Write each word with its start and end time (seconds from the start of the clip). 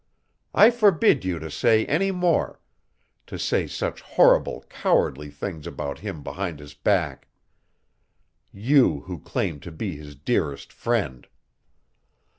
I 0.55 0.71
forbid 0.71 1.23
you 1.23 1.37
to 1.37 1.51
say 1.51 1.85
any 1.85 2.09
more 2.09 2.59
to 3.27 3.37
say 3.37 3.67
such 3.67 4.01
horrible, 4.01 4.65
cowardly 4.67 5.29
things 5.29 5.67
about 5.67 5.99
him 5.99 6.23
behind 6.23 6.57
his 6.59 6.73
back. 6.73 7.27
You, 8.51 9.01
who 9.01 9.19
claimed 9.19 9.61
to 9.61 9.71
be 9.71 9.97
his 9.97 10.15
dearest 10.15 10.73
friend." 10.73 11.27